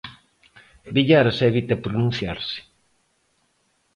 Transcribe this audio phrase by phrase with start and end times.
[0.95, 2.59] Villares evita pronunciarse.